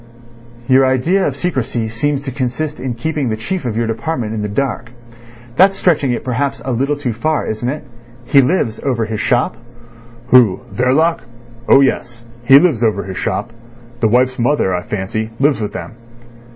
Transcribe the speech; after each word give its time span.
"Your 0.67 0.83
idea 0.83 1.27
of 1.27 1.37
secrecy 1.37 1.87
seems 1.87 2.23
to 2.23 2.31
consist 2.31 2.79
in 2.79 2.95
keeping 2.95 3.29
the 3.29 3.35
chief 3.37 3.65
of 3.65 3.77
your 3.77 3.85
department 3.85 4.33
in 4.33 4.41
the 4.41 4.47
dark. 4.49 4.89
That's 5.57 5.75
stretching 5.77 6.09
it 6.11 6.23
perhaps 6.23 6.59
a 6.65 6.71
little 6.71 6.95
too 6.97 7.13
far, 7.13 7.45
isn't 7.45 7.69
it? 7.69 7.83
He 8.25 8.41
lives 8.41 8.79
over 8.83 9.05
his 9.05 9.21
shop?" 9.21 9.57
"Who—Verloc? 10.29 11.19
Oh 11.69 11.81
yes. 11.81 12.25
He 12.43 12.57
lives 12.57 12.83
over 12.83 13.03
his 13.03 13.17
shop. 13.19 13.53
The 13.99 14.09
wife's 14.09 14.39
mother, 14.39 14.73
I 14.73 14.81
fancy, 14.81 15.29
lives 15.39 15.61
with 15.61 15.73
them." 15.73 15.93